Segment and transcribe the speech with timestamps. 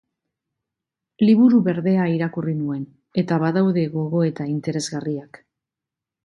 [1.25, 2.81] Liburu Berdea irakurri nuen,
[3.25, 5.41] eta badaude gogoeta interesgarriak.